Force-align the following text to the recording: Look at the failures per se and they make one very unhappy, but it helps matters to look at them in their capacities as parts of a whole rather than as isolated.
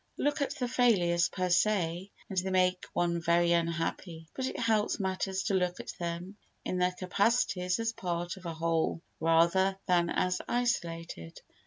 Look 0.17 0.41
at 0.41 0.55
the 0.55 0.67
failures 0.67 1.29
per 1.29 1.51
se 1.51 2.09
and 2.27 2.35
they 2.39 2.49
make 2.49 2.85
one 2.93 3.21
very 3.21 3.51
unhappy, 3.51 4.27
but 4.33 4.47
it 4.47 4.57
helps 4.59 4.99
matters 4.99 5.43
to 5.43 5.53
look 5.53 5.79
at 5.79 5.91
them 5.99 6.37
in 6.65 6.79
their 6.79 6.93
capacities 6.93 7.77
as 7.79 7.93
parts 7.93 8.35
of 8.35 8.47
a 8.47 8.53
whole 8.55 9.03
rather 9.19 9.77
than 9.85 10.09
as 10.09 10.41
isolated. 10.47 11.39